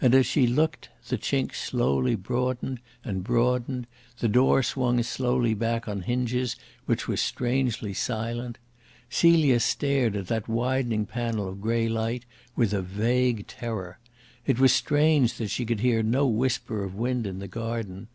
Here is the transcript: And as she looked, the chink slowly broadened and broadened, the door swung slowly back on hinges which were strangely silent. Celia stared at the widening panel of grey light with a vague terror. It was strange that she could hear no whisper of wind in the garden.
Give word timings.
And 0.00 0.12
as 0.12 0.26
she 0.26 0.48
looked, 0.48 0.88
the 1.06 1.16
chink 1.16 1.54
slowly 1.54 2.16
broadened 2.16 2.80
and 3.04 3.22
broadened, 3.22 3.86
the 4.18 4.26
door 4.26 4.60
swung 4.64 5.00
slowly 5.04 5.54
back 5.54 5.86
on 5.86 6.00
hinges 6.00 6.56
which 6.86 7.06
were 7.06 7.16
strangely 7.16 7.94
silent. 7.94 8.58
Celia 9.08 9.60
stared 9.60 10.16
at 10.16 10.26
the 10.26 10.42
widening 10.48 11.06
panel 11.06 11.46
of 11.46 11.60
grey 11.60 11.88
light 11.88 12.24
with 12.56 12.72
a 12.72 12.82
vague 12.82 13.46
terror. 13.46 14.00
It 14.46 14.58
was 14.58 14.72
strange 14.72 15.34
that 15.34 15.50
she 15.50 15.64
could 15.64 15.78
hear 15.78 16.02
no 16.02 16.26
whisper 16.26 16.82
of 16.82 16.96
wind 16.96 17.24
in 17.24 17.38
the 17.38 17.46
garden. 17.46 18.08